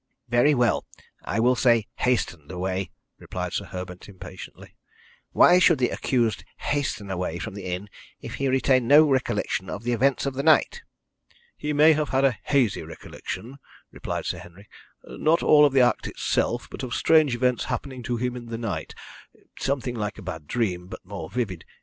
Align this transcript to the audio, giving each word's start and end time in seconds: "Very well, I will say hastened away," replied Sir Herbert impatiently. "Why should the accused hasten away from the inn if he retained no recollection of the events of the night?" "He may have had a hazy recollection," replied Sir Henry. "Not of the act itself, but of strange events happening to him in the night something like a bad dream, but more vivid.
"Very 0.29 0.55
well, 0.55 0.83
I 1.23 1.39
will 1.39 1.55
say 1.55 1.85
hastened 1.97 2.49
away," 2.51 2.89
replied 3.19 3.53
Sir 3.53 3.65
Herbert 3.65 4.09
impatiently. 4.09 4.75
"Why 5.31 5.59
should 5.59 5.77
the 5.77 5.91
accused 5.91 6.43
hasten 6.57 7.11
away 7.11 7.37
from 7.37 7.53
the 7.53 7.65
inn 7.65 7.87
if 8.19 8.33
he 8.41 8.47
retained 8.47 8.87
no 8.87 9.07
recollection 9.07 9.69
of 9.69 9.83
the 9.83 9.91
events 9.93 10.25
of 10.25 10.33
the 10.33 10.41
night?" 10.41 10.81
"He 11.55 11.71
may 11.71 11.93
have 11.93 12.09
had 12.09 12.25
a 12.25 12.35
hazy 12.45 12.81
recollection," 12.81 13.59
replied 13.91 14.25
Sir 14.25 14.39
Henry. 14.39 14.67
"Not 15.05 15.43
of 15.43 15.71
the 15.71 15.81
act 15.81 16.07
itself, 16.07 16.67
but 16.71 16.81
of 16.81 16.95
strange 16.95 17.35
events 17.35 17.65
happening 17.65 18.01
to 18.01 18.17
him 18.17 18.35
in 18.35 18.47
the 18.47 18.57
night 18.57 18.95
something 19.59 19.93
like 19.93 20.17
a 20.17 20.23
bad 20.23 20.47
dream, 20.47 20.87
but 20.87 21.05
more 21.05 21.29
vivid. 21.29 21.63